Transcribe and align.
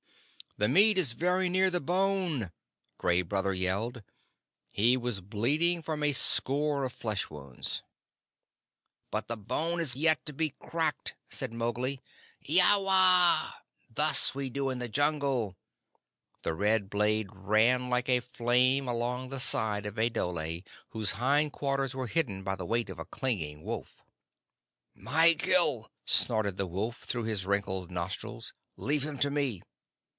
"The 0.57 0.67
meat 0.67 0.95
is 0.99 1.13
very 1.13 1.49
near 1.49 1.71
the 1.71 1.79
bone," 1.81 2.51
Gray 2.99 3.23
Brother 3.23 3.53
yelled. 3.53 4.03
He 4.73 4.95
was 4.95 5.19
bleeding 5.21 5.81
from 5.81 6.03
a 6.03 6.11
score 6.11 6.83
of 6.83 6.91
flesh 6.93 7.31
wounds. 7.31 7.81
"But 9.11 9.27
the 9.29 9.37
bone 9.37 9.79
is 9.79 9.95
yet 9.95 10.23
to 10.25 10.33
be 10.33 10.49
cracked," 10.49 11.15
said 11.29 11.51
Mowgli. 11.53 12.01
"Eowawa! 12.47 13.53
Thus 13.89 14.31
do 14.33 14.37
we 14.37 14.49
do 14.49 14.69
in 14.69 14.77
the 14.79 14.89
Jungle!" 14.89 15.55
The 16.43 16.53
red 16.53 16.89
blade 16.91 17.29
ran 17.31 17.89
like 17.89 18.09
a 18.09 18.19
flame 18.19 18.89
along 18.89 19.29
the 19.29 19.39
side 19.39 19.85
of 19.85 19.97
a 19.97 20.09
dhole 20.09 20.61
whose 20.89 21.11
hind 21.11 21.53
quarters 21.53 21.95
were 21.95 22.07
hidden 22.07 22.43
by 22.43 22.55
the 22.57 22.65
weight 22.65 22.89
of 22.89 22.99
a 22.99 23.05
clinging 23.05 23.63
wolf. 23.63 24.03
"My 24.93 25.33
kill!" 25.33 25.89
snorted 26.05 26.57
the 26.57 26.67
wolf 26.67 26.97
through 26.97 27.23
his 27.23 27.47
wrinkled 27.47 27.89
nostrils. 27.89 28.53
"Leave 28.77 29.03
him 29.05 29.17
to 29.19 29.31
me." 29.31 29.63